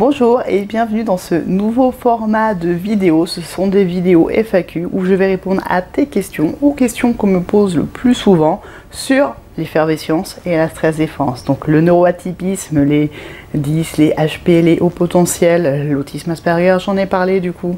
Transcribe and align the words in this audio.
Bonjour 0.00 0.40
et 0.48 0.62
bienvenue 0.62 1.04
dans 1.04 1.18
ce 1.18 1.34
nouveau 1.34 1.90
format 1.90 2.54
de 2.54 2.70
vidéo. 2.70 3.26
Ce 3.26 3.42
sont 3.42 3.66
des 3.66 3.84
vidéos 3.84 4.30
FAQ 4.30 4.88
où 4.90 5.04
je 5.04 5.12
vais 5.12 5.26
répondre 5.26 5.62
à 5.68 5.82
tes 5.82 6.06
questions, 6.06 6.54
aux 6.62 6.72
questions 6.72 7.12
qu'on 7.12 7.26
me 7.26 7.42
pose 7.42 7.76
le 7.76 7.84
plus 7.84 8.14
souvent 8.14 8.62
sur 8.90 9.34
l'effervescence 9.58 10.40
et 10.46 10.56
la 10.56 10.70
stress 10.70 10.96
défense. 10.96 11.44
Donc 11.44 11.66
le 11.66 11.82
neuroatypisme, 11.82 12.82
les 12.82 13.10
10, 13.52 13.98
les 13.98 14.12
HP, 14.12 14.62
les 14.62 14.78
hauts 14.80 14.88
potentiels, 14.88 15.90
l'autisme 15.90 16.30
Asperger, 16.30 16.78
j'en 16.82 16.96
ai 16.96 17.04
parlé 17.04 17.40
du 17.40 17.52
coup. 17.52 17.76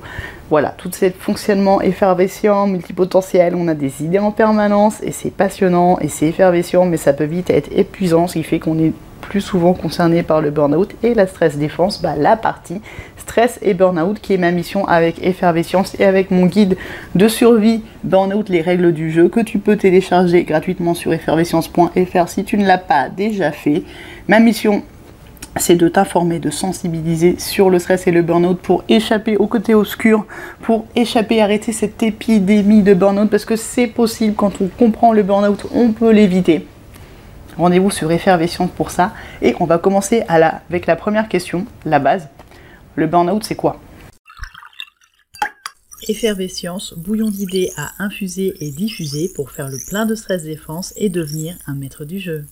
Voilà, 0.49 0.73
tout 0.79 0.91
ce 0.93 1.11
fonctionnement 1.11 1.81
effervescent, 1.81 2.69
multipotentiel, 2.69 3.57
on 3.57 3.67
a 3.67 3.75
des 3.75 4.05
idées 4.05 4.21
en 4.21 4.31
permanence 4.31 5.03
et 5.03 5.11
c'est 5.11 5.33
passionnant 5.33 5.99
et 5.99 6.07
c'est 6.07 6.29
effervescent, 6.29 6.85
mais 6.85 6.99
ça 6.99 7.15
peut 7.15 7.25
vite 7.25 7.51
être 7.51 7.71
épuisant, 7.77 8.29
ce 8.29 8.35
qui 8.35 8.45
fait 8.45 8.61
qu'on 8.61 8.79
est 8.79 8.93
plus 9.23 9.41
souvent 9.41 9.73
concerné 9.73 10.23
par 10.23 10.41
le 10.41 10.51
burn-out 10.51 10.95
et 11.03 11.15
la 11.15 11.27
stress 11.27 11.57
défense, 11.57 12.03
bah, 12.03 12.15
la 12.19 12.37
partie 12.37 12.81
stress 13.17 13.59
et 13.63 13.75
burn-out 13.75 14.21
qui 14.21 14.35
est 14.35 14.39
ma 14.39 14.51
mission 14.51 14.87
avec 14.87 15.25
effervescence 15.25 15.99
et 15.99 16.05
avec 16.05 16.31
mon 16.31 16.47
guide 16.47 16.77
de 17.15 17.29
survie 17.29 17.83
burn-out, 18.05 18.49
les 18.49 18.61
règles 18.61 18.93
du 18.93 19.11
jeu 19.11 19.29
que 19.29 19.41
tu 19.41 19.59
peux 19.59 19.77
télécharger 19.77 20.45
gratuitement 20.45 20.95
sur 20.95 21.13
effervescence.fr 21.13 22.29
si 22.29 22.45
tu 22.45 22.59
ne 22.59 22.67
l'as 22.67 22.79
pas 22.79 23.09
déjà 23.09 23.53
fait. 23.53 23.85
Ma 24.29 24.41
mission 24.41 24.83
c'est 25.57 25.77
de 25.77 25.89
t'informer, 25.89 26.39
de 26.39 26.51
sensibiliser 26.51 27.37
sur 27.39 27.69
le 27.69 27.79
stress 27.79 28.07
et 28.07 28.11
le 28.11 28.23
burn-out 28.23 28.59
pour 28.59 28.85
échapper 28.89 29.37
au 29.37 29.47
côté 29.47 29.75
obscur, 29.75 30.25
pour 30.63 30.87
échapper, 30.97 31.43
arrêter 31.43 31.73
cette 31.73 32.03
épidémie 32.03 32.83
de 32.83 32.95
burn-out 32.95 33.29
parce 33.31 33.45
que 33.45 33.57
c'est 33.57 33.87
possible 33.87 34.35
quand 34.35 34.61
on 34.61 34.69
comprend 34.69 35.13
le 35.13 35.23
burn-out, 35.23 35.67
on 35.75 35.93
peut 35.93 36.11
l'éviter. 36.11 36.67
Rendez-vous 37.57 37.91
sur 37.91 38.11
Effervescence 38.11 38.71
pour 38.71 38.91
ça. 38.91 39.13
Et 39.41 39.55
on 39.61 39.67
va 39.67 39.79
commencer 39.79 40.25
avec 40.29 40.87
la 40.87 40.97
première 40.97 41.29
question, 41.29 41.67
la 41.85 41.99
base. 41.99 42.29
Le 42.97 43.07
burn-out, 43.07 43.45
c'est 43.45 43.55
quoi? 43.55 43.81
Effervescence, 46.09 46.95
bouillon 46.97 47.31
d'idées 47.31 47.71
à 47.77 47.93
infuser 48.01 48.55
et 48.61 48.71
diffuser 48.71 49.31
pour 49.35 49.51
faire 49.51 49.69
le 49.69 49.79
plein 49.89 50.05
de 50.05 50.15
stress 50.15 50.43
défense 50.43 50.93
et 50.97 51.09
devenir 51.09 51.57
un 51.67 51.75
maître 51.75 52.05
du 52.05 52.19
jeu. 52.19 52.45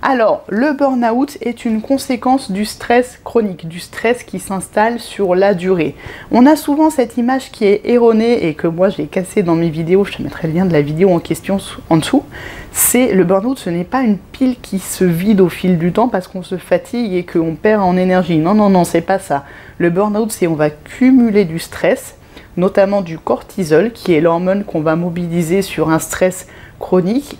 Alors, 0.00 0.44
le 0.48 0.72
burn-out 0.72 1.38
est 1.40 1.64
une 1.64 1.82
conséquence 1.82 2.50
du 2.50 2.64
stress 2.64 3.18
chronique, 3.24 3.66
du 3.68 3.80
stress 3.80 4.22
qui 4.22 4.38
s'installe 4.38 5.00
sur 5.00 5.34
la 5.34 5.54
durée. 5.54 5.96
On 6.30 6.46
a 6.46 6.56
souvent 6.56 6.88
cette 6.88 7.16
image 7.16 7.50
qui 7.50 7.64
est 7.64 7.82
erronée 7.84 8.46
et 8.46 8.54
que 8.54 8.68
moi 8.68 8.90
j'ai 8.90 9.06
cassée 9.06 9.42
dans 9.42 9.56
mes 9.56 9.70
vidéos, 9.70 10.04
je 10.04 10.12
te 10.12 10.22
mettrai 10.22 10.48
le 10.48 10.54
lien 10.54 10.66
de 10.66 10.72
la 10.72 10.82
vidéo 10.82 11.10
en 11.10 11.18
question 11.18 11.58
en 11.90 11.96
dessous. 11.96 12.24
C'est 12.72 13.12
le 13.12 13.24
burn-out, 13.24 13.58
ce 13.58 13.70
n'est 13.70 13.84
pas 13.84 14.02
une 14.02 14.18
pile 14.18 14.56
qui 14.60 14.78
se 14.78 15.04
vide 15.04 15.40
au 15.40 15.48
fil 15.48 15.78
du 15.78 15.92
temps 15.92 16.08
parce 16.08 16.28
qu'on 16.28 16.42
se 16.42 16.56
fatigue 16.56 17.14
et 17.14 17.24
qu'on 17.24 17.54
perd 17.54 17.82
en 17.82 17.96
énergie. 17.96 18.38
Non, 18.38 18.54
non, 18.54 18.70
non, 18.70 18.84
c'est 18.84 19.00
pas 19.00 19.18
ça. 19.18 19.44
Le 19.78 19.90
burn-out, 19.90 20.30
c'est 20.30 20.46
on 20.46 20.54
va 20.54 20.70
cumuler 20.70 21.44
du 21.44 21.58
stress, 21.58 22.16
notamment 22.56 23.02
du 23.02 23.18
cortisol, 23.18 23.92
qui 23.92 24.14
est 24.14 24.20
l'hormone 24.20 24.64
qu'on 24.64 24.80
va 24.80 24.96
mobiliser 24.96 25.62
sur 25.62 25.90
un 25.90 25.98
stress 25.98 26.46
chronique 26.78 27.38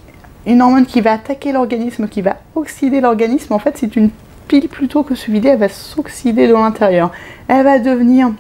une 0.49 0.62
hormone 0.62 0.87
qui 0.87 1.03
va 1.03 1.12
attaquer 1.12 1.53
l'organisme, 1.53 2.09
qui 2.09 2.23
va 2.23 2.37
oxyder 2.55 3.01
l'organisme, 3.01 3.53
en 3.53 3.59
fait, 3.59 3.77
c'est 3.77 3.97
une 3.97 4.11
pile 4.49 4.69
plutôt 4.69 5.03
que 5.03 5.15
se 5.15 5.31
vider, 5.31 5.51
elle 5.51 5.59
va 5.59 5.69
s'oxyder 5.69 6.49
de 6.49 6.55
l'intérieur. 6.55 7.12
Elle 7.49 7.65
va 7.65 7.79
devenir 7.79 8.31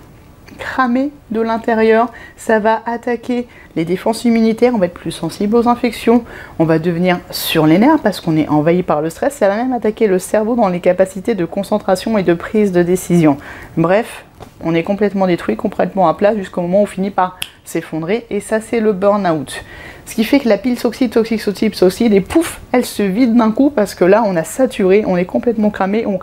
cramée 0.58 1.10
de 1.30 1.40
l'intérieur, 1.40 2.12
ça 2.36 2.58
va 2.58 2.82
attaquer 2.86 3.46
les 3.76 3.84
défenses 3.84 4.24
immunitaires, 4.24 4.72
on 4.74 4.78
va 4.78 4.86
être 4.86 4.94
plus 4.94 5.10
sensible 5.10 5.56
aux 5.56 5.68
infections, 5.68 6.24
on 6.58 6.64
va 6.64 6.78
devenir 6.78 7.20
sur 7.30 7.66
les 7.66 7.78
nerfs 7.78 8.00
parce 8.02 8.20
qu'on 8.20 8.36
est 8.36 8.48
envahi 8.48 8.82
par 8.82 9.02
le 9.02 9.10
stress, 9.10 9.34
ça 9.34 9.48
va 9.48 9.56
même 9.56 9.72
attaquer 9.72 10.06
le 10.06 10.18
cerveau 10.18 10.56
dans 10.56 10.68
les 10.68 10.80
capacités 10.80 11.34
de 11.34 11.44
concentration 11.44 12.18
et 12.18 12.22
de 12.22 12.34
prise 12.34 12.72
de 12.72 12.82
décision. 12.82 13.36
Bref, 13.76 14.24
on 14.62 14.74
est 14.74 14.82
complètement 14.82 15.26
détruit, 15.26 15.56
complètement 15.56 16.08
à 16.08 16.14
plat 16.14 16.36
jusqu'au 16.36 16.62
moment 16.62 16.80
où 16.80 16.84
on 16.84 16.86
finit 16.86 17.10
par 17.10 17.38
s'effondrer 17.64 18.26
et 18.30 18.40
ça 18.40 18.60
c'est 18.60 18.80
le 18.80 18.92
burn-out. 18.92 19.64
Ce 20.06 20.14
qui 20.14 20.24
fait 20.24 20.40
que 20.40 20.48
la 20.48 20.56
pile 20.56 20.78
s'oxyde, 20.78 21.12
s'oxyde, 21.12 21.40
s'oxyde, 21.40 21.74
s'oxyde 21.74 22.14
et 22.14 22.20
pouf, 22.20 22.60
elle 22.72 22.86
se 22.86 23.02
vide 23.02 23.36
d'un 23.36 23.50
coup 23.50 23.70
parce 23.70 23.94
que 23.94 24.04
là 24.04 24.22
on 24.26 24.36
a 24.36 24.44
saturé, 24.44 25.04
on 25.06 25.16
est 25.16 25.26
complètement 25.26 25.70
cramé, 25.70 26.06
on 26.06 26.18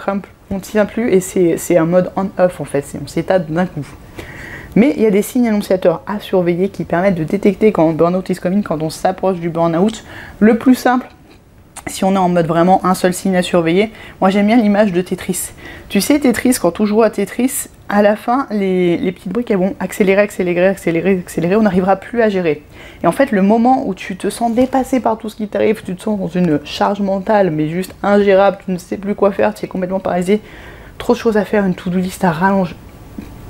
on 0.52 0.60
tient 0.60 0.86
plus 0.86 1.12
et 1.12 1.20
c'est 1.20 1.78
un 1.78 1.86
mode 1.86 2.12
on-off 2.16 2.62
en 2.62 2.66
fait, 2.66 2.86
on 3.02 3.08
s'étale 3.08 3.46
d'un 3.48 3.66
coup. 3.66 3.86
Mais 4.76 4.94
il 4.98 5.04
y 5.04 5.06
a 5.06 5.12
des 5.12 5.22
signes 5.22 5.48
annonciateurs 5.48 6.02
à 6.06 6.20
surveiller 6.20 6.70
qui 6.70 6.84
permettent 6.84 7.16
de 7.16 7.24
détecter 7.24 7.72
quand 7.72 7.92
burn-out 7.94 8.30
is 8.30 8.36
coming, 8.36 8.64
quand 8.64 8.82
on 8.82 8.90
s'approche 8.90 9.40
du 9.40 9.50
burn-out. 9.50 10.04
Le 10.40 10.58
plus 10.58 10.76
simple, 10.76 11.08
si 11.88 12.04
on 12.04 12.14
est 12.16 12.18
en 12.18 12.30
mode 12.30 12.48
vraiment 12.48 12.84
un 12.86 12.94
seul 12.94 13.14
signe 13.14 13.36
à 13.38 13.42
surveiller, 13.42 13.92
moi 14.20 14.30
j'aime 14.30 14.48
bien 14.48 14.58
l'image 14.58 14.92
de 14.92 15.02
Tetris. 15.02 15.52
Tu 15.88 16.02
sais, 16.02 16.20
Tetris, 16.20 16.58
quand 16.60 16.80
on 16.80 16.86
joue 16.86 17.04
à 17.04 17.10
Tetris, 17.10 17.68
à 17.90 18.02
la 18.02 18.16
fin, 18.16 18.48
les, 18.50 19.12
petites 19.12 19.32
briques 19.32 19.52
elles 19.52 19.58
vont 19.58 19.76
accélérer, 19.80 20.22
accélérer, 20.22 20.68
accélérer, 20.68 21.20
accélérer, 21.20 21.56
on 21.56 21.62
n'arrivera 21.62 21.96
plus 21.96 22.22
à 22.22 22.30
gérer. 22.30 22.64
Et 23.04 23.08
en 23.08 23.12
fait, 23.12 23.32
le 23.32 23.44
moment 23.44 23.88
où 23.88 23.94
tu 23.94 24.18
te 24.18 24.30
sens 24.30 24.54
dépassé 24.54 25.00
par 25.00 25.18
tout 25.18 25.30
ce 25.30 25.36
qui 25.36 25.48
t'arrive, 25.48 25.84
tu 25.84 25.96
te 25.96 26.02
sens 26.02 26.20
dans 26.20 26.28
une 26.28 26.60
charge 26.66 27.02
mentale, 27.02 27.52
mais 27.52 27.70
juste 27.70 27.94
ingérable, 28.02 28.58
tu 28.66 28.72
ne 28.72 28.78
sais 28.78 28.98
plus 28.98 29.14
quoi 29.14 29.32
faire, 29.32 29.54
tu 29.54 29.66
es 29.66 29.68
complètement 29.68 30.00
paralysé, 30.00 30.42
trop 30.98 31.14
de 31.14 31.20
choses 31.20 31.38
à 31.38 31.46
faire, 31.46 31.66
une 31.66 31.76
to-do 31.76 32.00
list 32.00 32.24
à 32.24 32.32
rallonge, 32.32 32.76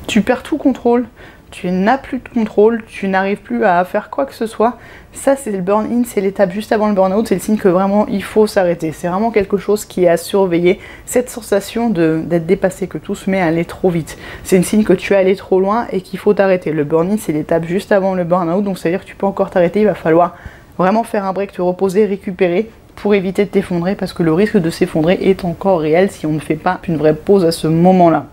tu 0.08 0.22
perds 0.22 0.44
tout 0.44 0.58
contrôle, 0.58 1.06
tu 1.52 1.72
n'as 1.72 1.98
plus 1.98 2.18
de 2.20 2.28
contrôle, 2.28 2.84
tu 2.86 3.08
n'arrives 3.08 3.38
plus 3.38 3.64
à 3.64 3.84
faire 3.86 4.10
quoi 4.10 4.26
que 4.26 4.34
ce 4.34 4.46
soit. 4.46 4.78
Ça, 5.14 5.38
c'est 5.38 5.52
le 5.52 5.62
burn-in, 5.62 6.04
c'est 6.06 6.20
l'étape 6.20 6.52
juste 6.52 6.74
avant 6.74 6.90
le 6.90 6.94
burn-out, 6.94 7.28
c'est 7.28 7.36
le 7.36 7.42
signe 7.42 7.56
que 7.56 7.70
vraiment 7.70 8.06
il 8.08 8.24
faut 8.24 8.46
s'arrêter. 8.46 8.92
C'est 8.92 9.08
vraiment 9.08 9.32
quelque 9.32 9.56
chose 9.56 9.86
qui 9.86 10.04
est 10.04 10.10
à 10.10 10.18
surveiller. 10.18 10.80
Cette 11.06 11.30
sensation 11.30 11.90
d'être 11.90 12.46
dépassé, 12.46 12.88
que 12.88 12.98
tout 12.98 13.16
se 13.16 13.30
met 13.30 13.40
à 13.40 13.46
aller 13.46 13.64
trop 13.64 13.90
vite. 13.90 14.18
C'est 14.44 14.58
un 14.58 14.64
signe 14.64 14.84
que 14.84 14.92
tu 14.92 15.14
es 15.14 15.16
allé 15.16 15.36
trop 15.38 15.62
loin 15.62 15.88
et 15.92 16.02
qu'il 16.02 16.20
faut 16.20 16.34
t'arrêter. 16.34 16.72
Le 16.72 16.84
burn-in, 16.84 17.18
c'est 17.18 17.32
l'étape 17.32 17.66
juste 17.66 17.94
avant 17.94 18.16
le 18.16 18.26
burn-out, 18.26 18.64
donc 18.64 18.78
ça 18.78 18.90
veut 18.90 18.96
dire 18.96 19.06
que 19.06 19.10
tu 19.10 19.16
peux 19.16 19.26
encore 19.26 19.50
t'arrêter. 19.50 19.80
Il 19.80 19.88
va 19.88 19.96
falloir 19.96 20.36
vraiment 20.78 21.04
faire 21.04 21.24
un 21.24 21.32
break, 21.32 21.54
te 21.54 21.62
reposer, 21.62 22.06
récupérer 22.06 22.70
pour 22.98 23.16
éviter 23.16 23.46
de 23.46 23.50
t'effondrer 23.50 23.96
parce 23.96 24.12
que 24.12 24.24
le 24.24 24.34
risque 24.34 24.58
de 24.58 24.70
s'effondrer 24.70 25.18
est 25.22 25.46
encore 25.46 25.80
réel 25.80 26.12
si 26.12 26.26
on 26.26 26.34
ne 26.34 26.40
fait 26.40 26.56
pas 26.56 26.80
une 26.88 26.98
vraie 26.98 27.16
pause 27.16 27.46
à 27.46 27.52
ce 27.52 27.68
moment-là. 27.68 28.26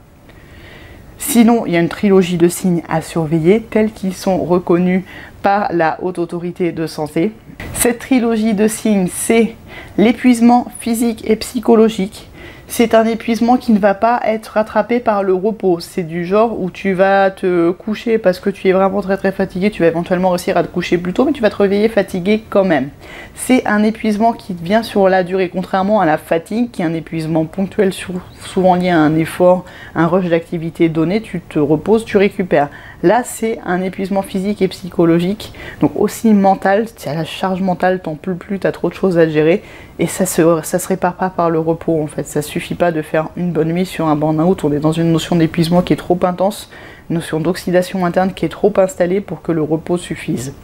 Sinon, 1.28 1.64
il 1.66 1.72
y 1.72 1.76
a 1.76 1.80
une 1.80 1.88
trilogie 1.88 2.36
de 2.36 2.48
signes 2.48 2.82
à 2.88 3.00
surveiller 3.00 3.62
tels 3.62 3.90
qu'ils 3.90 4.12
sont 4.12 4.44
reconnus 4.44 5.04
par 5.40 5.72
la 5.72 5.98
haute 6.02 6.18
autorité 6.18 6.72
de 6.72 6.86
santé. 6.86 7.32
Cette 7.74 8.00
trilogie 8.00 8.52
de 8.54 8.68
signes, 8.68 9.08
c'est 9.10 9.54
l'épuisement 9.96 10.66
physique 10.78 11.22
et 11.26 11.36
psychologique, 11.36 12.28
c'est 12.74 12.94
un 12.94 13.04
épuisement 13.04 13.58
qui 13.58 13.72
ne 13.72 13.78
va 13.78 13.92
pas 13.92 14.18
être 14.24 14.46
rattrapé 14.54 14.98
par 14.98 15.22
le 15.22 15.34
repos. 15.34 15.78
C'est 15.80 16.04
du 16.04 16.24
genre 16.24 16.58
où 16.58 16.70
tu 16.70 16.94
vas 16.94 17.30
te 17.30 17.70
coucher 17.70 18.16
parce 18.16 18.40
que 18.40 18.48
tu 18.48 18.66
es 18.66 18.72
vraiment 18.72 19.02
très 19.02 19.18
très 19.18 19.30
fatigué, 19.30 19.70
tu 19.70 19.82
vas 19.82 19.88
éventuellement 19.88 20.30
réussir 20.30 20.56
à 20.56 20.62
te 20.62 20.68
coucher 20.68 20.96
plus 20.96 21.12
tôt, 21.12 21.26
mais 21.26 21.32
tu 21.32 21.42
vas 21.42 21.50
te 21.50 21.56
réveiller 21.56 21.90
fatigué 21.90 22.42
quand 22.48 22.64
même. 22.64 22.88
C'est 23.34 23.66
un 23.66 23.82
épuisement 23.82 24.32
qui 24.32 24.54
vient 24.54 24.82
sur 24.82 25.10
la 25.10 25.22
durée, 25.22 25.50
contrairement 25.50 26.00
à 26.00 26.06
la 26.06 26.16
fatigue, 26.16 26.70
qui 26.70 26.80
est 26.80 26.86
un 26.86 26.94
épuisement 26.94 27.44
ponctuel, 27.44 27.92
souvent 27.92 28.74
lié 28.74 28.88
à 28.88 28.98
un 28.98 29.16
effort, 29.16 29.66
un 29.94 30.06
rush 30.06 30.30
d'activité 30.30 30.88
donné, 30.88 31.20
tu 31.20 31.42
te 31.42 31.58
reposes, 31.58 32.06
tu 32.06 32.16
récupères. 32.16 32.70
Là, 33.02 33.22
c'est 33.24 33.58
un 33.66 33.82
épuisement 33.82 34.22
physique 34.22 34.62
et 34.62 34.68
psychologique, 34.68 35.52
donc 35.80 35.92
aussi 35.96 36.32
mental. 36.32 36.86
Tu 36.96 37.08
as 37.08 37.14
la 37.14 37.24
charge 37.24 37.60
mentale, 37.60 38.00
t'en 38.00 38.14
peux 38.14 38.34
plus, 38.34 38.60
tu 38.60 38.66
as 38.66 38.72
trop 38.72 38.88
de 38.88 38.94
choses 38.94 39.18
à 39.18 39.28
gérer, 39.28 39.62
et 39.98 40.06
ça 40.06 40.24
se, 40.24 40.60
ça 40.62 40.78
se 40.78 40.86
répare 40.86 41.14
pas 41.14 41.28
par 41.28 41.50
le 41.50 41.58
repos 41.58 42.00
en 42.00 42.06
fait. 42.06 42.26
Ça 42.26 42.42
suffit 42.42 42.76
pas 42.76 42.92
de 42.92 43.02
faire 43.02 43.28
une 43.36 43.50
bonne 43.50 43.72
nuit 43.72 43.86
sur 43.86 44.06
un 44.06 44.14
burn-out. 44.14 44.62
On 44.62 44.72
est 44.72 44.78
dans 44.78 44.92
une 44.92 45.10
notion 45.10 45.34
d'épuisement 45.34 45.82
qui 45.82 45.92
est 45.92 45.96
trop 45.96 46.18
intense, 46.22 46.70
une 47.10 47.16
notion 47.16 47.40
d'oxydation 47.40 48.06
interne 48.06 48.32
qui 48.32 48.44
est 48.44 48.50
trop 48.50 48.72
installée 48.76 49.20
pour 49.20 49.42
que 49.42 49.50
le 49.50 49.62
repos 49.62 49.98
suffise. 49.98 50.54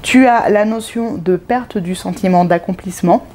Tu 0.00 0.26
as 0.26 0.48
la 0.48 0.64
notion 0.64 1.18
de 1.18 1.36
perte 1.36 1.76
du 1.76 1.94
sentiment 1.94 2.44
d'accomplissement 2.44 3.26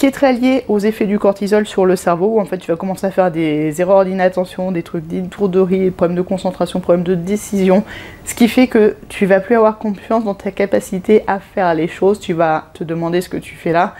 qui 0.00 0.06
est 0.06 0.12
très 0.12 0.32
lié 0.32 0.64
aux 0.68 0.78
effets 0.78 1.04
du 1.04 1.18
cortisol 1.18 1.66
sur 1.66 1.84
le 1.84 1.94
cerveau, 1.94 2.36
où 2.36 2.40
en 2.40 2.46
fait 2.46 2.56
tu 2.56 2.70
vas 2.70 2.76
commencer 2.78 3.04
à 3.04 3.10
faire 3.10 3.30
des 3.30 3.82
erreurs 3.82 4.06
d'inattention, 4.06 4.72
des 4.72 4.82
trucs 4.82 5.06
d'étourderie, 5.06 5.90
problèmes 5.90 6.16
de 6.16 6.22
concentration, 6.22 6.80
problèmes 6.80 7.04
de 7.04 7.14
décision, 7.14 7.84
ce 8.24 8.34
qui 8.34 8.48
fait 8.48 8.66
que 8.66 8.96
tu 9.10 9.26
vas 9.26 9.40
plus 9.40 9.56
avoir 9.56 9.76
confiance 9.76 10.24
dans 10.24 10.32
ta 10.32 10.52
capacité 10.52 11.22
à 11.26 11.38
faire 11.38 11.74
les 11.74 11.86
choses, 11.86 12.18
tu 12.18 12.32
vas 12.32 12.70
te 12.72 12.82
demander 12.82 13.20
ce 13.20 13.28
que 13.28 13.36
tu 13.36 13.56
fais 13.56 13.72
là, 13.72 13.94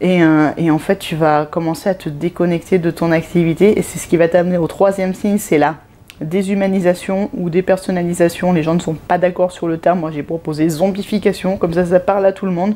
et, 0.00 0.22
euh, 0.22 0.70
en 0.70 0.78
fait 0.78 0.98
tu 0.98 1.16
vas 1.16 1.44
commencer 1.44 1.90
à 1.90 1.94
te 1.94 2.08
déconnecter 2.08 2.78
de 2.78 2.90
ton 2.90 3.12
activité, 3.12 3.78
et 3.78 3.82
c'est 3.82 3.98
ce 3.98 4.08
qui 4.08 4.16
va 4.16 4.28
t'amener 4.28 4.56
au 4.56 4.68
troisième 4.68 5.12
signe, 5.12 5.36
c'est 5.36 5.58
la 5.58 5.74
déshumanisation 6.22 7.30
ou 7.34 7.50
dépersonnalisation, 7.50 8.52
les 8.52 8.62
gens 8.62 8.74
ne 8.74 8.80
sont 8.80 8.94
pas 8.94 9.18
d'accord 9.18 9.52
sur 9.52 9.68
le 9.68 9.78
terme, 9.78 10.00
moi 10.00 10.10
j'ai 10.10 10.22
proposé 10.22 10.68
zombification, 10.68 11.56
comme 11.56 11.72
ça 11.72 11.84
ça 11.84 12.00
parle 12.00 12.26
à 12.26 12.32
tout 12.32 12.46
le 12.46 12.52
monde. 12.52 12.74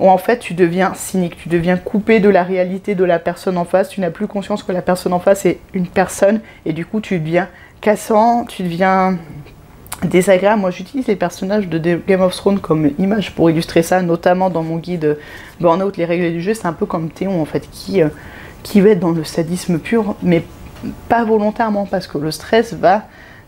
Où 0.00 0.08
en 0.08 0.18
fait 0.18 0.38
tu 0.38 0.54
deviens 0.54 0.94
cynique, 0.94 1.36
tu 1.36 1.48
deviens 1.48 1.76
coupé 1.76 2.20
de 2.20 2.28
la 2.28 2.44
réalité 2.44 2.94
de 2.94 3.02
la 3.04 3.18
personne 3.18 3.58
en 3.58 3.64
face, 3.64 3.88
tu 3.88 4.00
n'as 4.00 4.10
plus 4.10 4.28
conscience 4.28 4.62
que 4.62 4.70
la 4.70 4.82
personne 4.82 5.12
en 5.12 5.18
face 5.18 5.44
est 5.44 5.58
une 5.74 5.88
personne. 5.88 6.40
Et 6.66 6.72
du 6.72 6.86
coup 6.86 7.00
tu 7.00 7.18
deviens 7.18 7.48
cassant, 7.80 8.44
tu 8.44 8.62
deviens 8.62 9.18
désagréable. 10.04 10.60
Moi 10.60 10.70
j'utilise 10.70 11.08
les 11.08 11.16
personnages 11.16 11.68
de 11.68 12.00
Game 12.06 12.20
of 12.20 12.36
Thrones 12.36 12.60
comme 12.60 12.90
image 12.98 13.34
pour 13.34 13.50
illustrer 13.50 13.82
ça, 13.82 14.00
notamment 14.02 14.50
dans 14.50 14.62
mon 14.62 14.76
guide 14.76 15.18
Burnout, 15.60 15.96
les 15.96 16.04
règles 16.04 16.32
du 16.32 16.42
jeu, 16.42 16.54
c'est 16.54 16.66
un 16.66 16.72
peu 16.72 16.86
comme 16.86 17.10
Théon 17.10 17.40
en 17.40 17.44
fait, 17.44 17.68
qui, 17.70 18.00
euh, 18.00 18.08
qui 18.62 18.80
va 18.80 18.90
être 18.90 19.00
dans 19.00 19.10
le 19.10 19.24
sadisme 19.24 19.78
pur, 19.78 20.14
mais 20.22 20.44
pas 21.08 21.24
volontairement, 21.24 21.86
parce 21.86 22.06
que 22.06 22.18
le 22.18 22.30
stress 22.30 22.74
va 22.74 23.04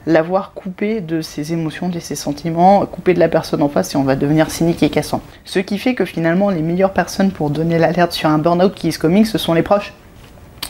l'avoir 0.06 0.52
coupé 0.54 1.00
de 1.00 1.20
ses 1.20 1.52
émotions, 1.52 1.88
de 1.88 1.98
ses 1.98 2.14
sentiments, 2.14 2.86
coupé 2.86 3.14
de 3.14 3.20
la 3.20 3.28
personne 3.28 3.62
en 3.62 3.68
face 3.68 3.94
et 3.94 3.98
on 3.98 4.02
va 4.02 4.16
devenir 4.16 4.50
cynique 4.50 4.82
et 4.82 4.88
cassant. 4.88 5.20
Ce 5.44 5.58
qui 5.58 5.78
fait 5.78 5.94
que 5.94 6.04
finalement 6.04 6.50
les 6.50 6.62
meilleures 6.62 6.92
personnes 6.92 7.30
pour 7.30 7.50
donner 7.50 7.78
l'alerte 7.78 8.12
sur 8.12 8.30
un 8.30 8.38
burn-out 8.38 8.74
qui 8.74 8.88
est 8.88 8.98
coming, 8.98 9.24
ce 9.24 9.36
sont 9.36 9.52
les 9.52 9.62
proches 9.62 9.92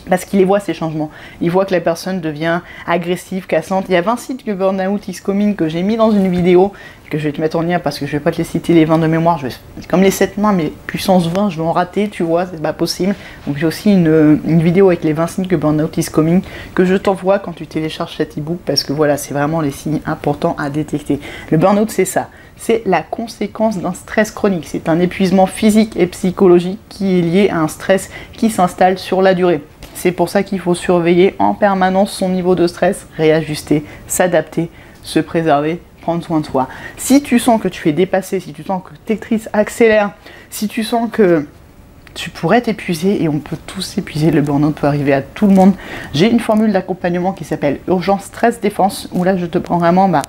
parce 0.09 0.25
qu'il 0.25 0.41
les 0.41 0.45
voit 0.45 0.61
ces 0.61 0.75
changements. 0.75 1.11
Il 1.41 1.51
voit 1.51 1.65
que 1.65 1.73
la 1.73 1.81
personne 1.81 2.21
devient 2.21 2.61
agressive, 2.87 3.47
cassante. 3.47 3.87
Il 3.89 3.93
y 3.93 3.97
a 3.97 4.03
20 4.03 4.19
sites 4.19 4.45
que 4.45 4.51
Burnout 4.51 5.07
is 5.09 5.21
coming 5.23 5.55
que 5.55 5.69
j'ai 5.69 5.83
mis 5.83 5.97
dans 5.97 6.11
une 6.11 6.29
vidéo, 6.29 6.73
que 7.11 7.19
je 7.19 7.25
vais 7.25 7.33
te 7.33 7.41
mettre 7.41 7.59
en 7.59 7.62
lien 7.62 7.81
parce 7.81 7.99
que 7.99 8.07
je 8.07 8.12
vais 8.12 8.21
pas 8.21 8.31
te 8.31 8.39
les 8.39 8.45
citer 8.45 8.73
les 8.73 8.85
20 8.85 8.99
de 8.99 9.07
mémoire. 9.07 9.39
Je 9.39 9.49
vais, 9.49 9.53
comme 9.89 10.03
les 10.03 10.12
7 10.12 10.39
mains, 10.39 10.53
mais 10.53 10.73
puissance 10.87 11.27
20, 11.27 11.51
je 11.51 11.57
vais 11.57 11.62
en 11.62 11.73
rater, 11.73 12.09
tu 12.09 12.23
vois, 12.23 12.47
c'est 12.47 12.62
pas 12.62 12.73
possible. 12.73 13.15
Donc 13.47 13.57
j'ai 13.59 13.67
aussi 13.67 13.93
une, 13.93 14.39
vidéo 14.61 14.89
avec 14.89 15.05
les 15.05 15.12
20 15.12 15.27
signes 15.27 15.47
que 15.47 15.57
Burnout 15.57 15.97
is 15.99 16.05
coming 16.05 16.43
que 16.75 16.85
je 16.85 16.95
t'envoie 16.95 17.41
quand 17.41 17.53
tu 17.53 17.67
télécharges 17.67 18.17
cet 18.17 18.39
ebook 18.39 18.61
parce 18.65 18.85
que 18.85 18.93
voilà, 18.93 19.17
c'est 19.17 19.35
vraiment 19.35 19.61
les 19.61 19.73
signes 19.73 20.01
importants 20.07 20.55
à 20.59 20.71
détecter. 20.71 21.21
Le 21.51 21.59
burnout, 21.59 21.91
c'est 21.91 22.05
ça. 22.05 22.29
C'est 22.57 22.83
la 22.87 23.03
conséquence 23.03 23.79
d'un 23.79 23.95
stress 23.95 24.31
chronique. 24.31 24.67
C'est 24.69 24.89
un 24.89 25.01
épuisement 25.01 25.47
physique 25.47 25.97
et 25.97 26.07
psychologique 26.07 26.79
qui 26.89 27.19
est 27.19 27.23
lié 27.23 27.49
à 27.49 27.59
un 27.59 27.69
stress 27.69 28.11
qui 28.35 28.51
s'installe 28.51 28.99
sur 28.99 29.23
la 29.23 29.35
durée. 29.35 29.62
C'est 29.95 30.12
pour 30.12 30.29
ça 30.29 30.43
qu'il 30.43 30.61
faut 30.61 30.75
surveiller 30.75 31.35
en 31.39 31.55
permanence 31.55 32.12
son 32.12 32.29
niveau 32.29 32.55
de 32.55 32.67
stress, 32.67 33.07
réajuster, 33.17 33.85
s'adapter, 34.07 34.71
se 35.03 35.19
préserver, 35.19 35.81
prendre 36.00 36.25
soin 36.25 36.41
de 36.41 36.47
soi. 36.47 36.69
Si 36.97 37.23
tu 37.23 37.38
sens 37.38 37.61
que 37.61 37.69
tu 37.69 37.88
es 37.88 37.93
dépassé, 37.93 38.41
si 38.41 38.52
tu 38.52 38.62
sens 38.62 38.82
que 38.82 38.94
tes 39.06 39.17
tristes 39.17 39.49
accélère, 39.52 40.12
si 40.50 40.69
tu 40.69 40.82
sens 40.82 41.08
que 41.11 41.47
tu 42.14 42.31
pourrais 42.31 42.61
t'épuiser 42.61 43.23
et 43.23 43.29
on 43.29 43.38
peut 43.38 43.56
tous 43.67 43.82
s'épuiser, 43.82 44.31
le 44.31 44.41
burn-out 44.41 44.75
peut 44.75 44.87
arriver 44.87 45.12
à 45.12 45.23
tout 45.23 45.47
le 45.47 45.55
monde. 45.55 45.75
J'ai 46.12 46.31
une 46.31 46.41
formule 46.41 46.73
d'accompagnement 46.73 47.32
qui 47.32 47.44
s'appelle 47.44 47.79
urgence 47.88 48.25
stress 48.25 48.61
défense 48.61 49.08
où 49.12 49.25
là 49.25 49.37
je 49.37 49.47
te 49.47 49.58
prends 49.58 49.79
vraiment 49.79 50.08
bah, 50.08 50.23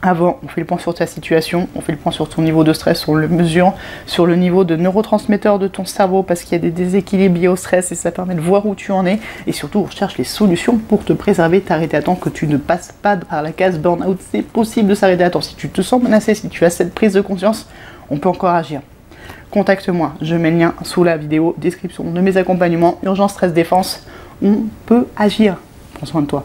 avant, 0.00 0.38
on 0.44 0.48
fait 0.48 0.60
le 0.60 0.66
point 0.66 0.78
sur 0.78 0.94
ta 0.94 1.06
situation, 1.06 1.68
on 1.74 1.80
fait 1.80 1.92
le 1.92 1.98
point 1.98 2.12
sur 2.12 2.28
ton 2.28 2.42
niveau 2.42 2.62
de 2.62 2.72
stress, 2.72 3.08
on 3.08 3.14
le 3.14 3.26
mesure 3.26 3.74
sur 4.06 4.26
le 4.26 4.36
niveau 4.36 4.62
de 4.62 4.76
neurotransmetteurs 4.76 5.58
de 5.58 5.66
ton 5.66 5.84
cerveau 5.84 6.22
parce 6.22 6.42
qu'il 6.42 6.52
y 6.52 6.54
a 6.54 6.58
des 6.58 6.70
déséquilibres 6.70 7.38
liés 7.38 7.48
au 7.48 7.56
stress 7.56 7.90
et 7.90 7.96
ça 7.96 8.12
permet 8.12 8.36
de 8.36 8.40
voir 8.40 8.66
où 8.66 8.76
tu 8.76 8.92
en 8.92 9.04
es. 9.06 9.18
Et 9.48 9.52
surtout, 9.52 9.80
on 9.80 9.84
recherche 9.84 10.16
les 10.16 10.24
solutions 10.24 10.78
pour 10.78 11.04
te 11.04 11.12
préserver, 11.12 11.60
t'arrêter 11.60 11.96
à 11.96 12.02
temps, 12.02 12.14
que 12.14 12.28
tu 12.28 12.46
ne 12.46 12.56
passes 12.56 12.92
pas 13.02 13.16
par 13.16 13.42
la 13.42 13.50
case 13.50 13.78
burn-out. 13.78 14.20
C'est 14.30 14.42
possible 14.42 14.88
de 14.88 14.94
s'arrêter 14.94 15.24
à 15.24 15.30
temps. 15.30 15.40
Si 15.40 15.56
tu 15.56 15.68
te 15.68 15.82
sens 15.82 16.00
menacé, 16.00 16.34
si 16.34 16.48
tu 16.48 16.64
as 16.64 16.70
cette 16.70 16.94
prise 16.94 17.14
de 17.14 17.20
conscience, 17.20 17.68
on 18.08 18.18
peut 18.18 18.28
encore 18.28 18.50
agir. 18.50 18.80
Contacte-moi, 19.50 20.14
je 20.20 20.36
mets 20.36 20.50
le 20.50 20.58
lien 20.58 20.74
sous 20.82 21.02
la 21.02 21.16
vidéo, 21.16 21.56
description 21.58 22.04
de 22.04 22.20
mes 22.20 22.36
accompagnements, 22.36 23.00
urgence, 23.02 23.32
stress, 23.32 23.52
défense. 23.52 24.06
On 24.42 24.58
peut 24.86 25.06
agir. 25.16 25.56
Prends 25.94 26.06
soin 26.06 26.22
de 26.22 26.26
toi. 26.26 26.44